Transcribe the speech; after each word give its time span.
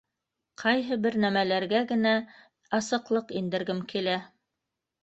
Ҡайһы 0.61 0.97
бер 1.03 1.17
нәмәләргә 1.25 1.83
генә 1.93 2.15
асыҡлыҡ 2.81 3.39
индергем 3.45 3.87
килә. 3.95 4.19